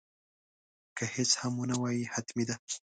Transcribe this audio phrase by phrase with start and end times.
[0.97, 2.55] که هیڅ هم ونه وایې حتمي ده.